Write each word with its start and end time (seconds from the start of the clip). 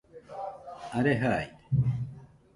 are 0.97 1.13
jaide 1.21 1.53